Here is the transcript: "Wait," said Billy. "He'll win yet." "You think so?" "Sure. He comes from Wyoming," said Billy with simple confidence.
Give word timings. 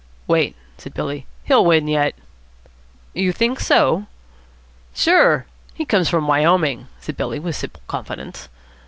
"Wait," 0.25 0.55
said 0.79 0.95
Billy. 0.95 1.27
"He'll 1.43 1.63
win 1.63 1.87
yet." 1.87 2.15
"You 3.13 3.31
think 3.31 3.59
so?" 3.59 4.07
"Sure. 4.95 5.45
He 5.75 5.85
comes 5.85 6.09
from 6.09 6.25
Wyoming," 6.25 6.87
said 6.99 7.15
Billy 7.15 7.37
with 7.37 7.55
simple 7.55 7.83
confidence. 7.85 8.49